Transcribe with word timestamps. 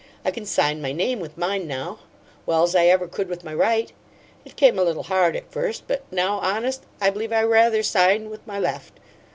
I 0.25 0.31
can 0.31 0.47
sign 0.47 0.81
my 0.81 0.93
name 0.93 1.19
with 1.19 1.37
mine 1.37 1.67
now, 1.67 1.99
well's 2.47 2.73
I 2.73 2.87
ever 2.87 3.07
could 3.07 3.29
with 3.29 3.43
my 3.43 3.53
right. 3.53 3.93
It 4.43 4.55
came 4.55 4.79
a 4.79 4.83
little 4.83 5.03
hard 5.03 5.35
at 5.35 5.51
first, 5.51 5.83
but 5.87 6.01
now, 6.11 6.39
honest, 6.39 6.83
I 6.99 7.11
believe 7.11 7.31
I 7.31 7.43
RATHER 7.43 7.83
sign 7.83 8.31
with 8.31 8.47
my 8.47 8.57
left. 8.59 8.93